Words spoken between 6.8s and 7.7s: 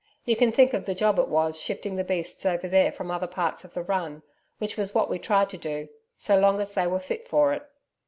were fit for it.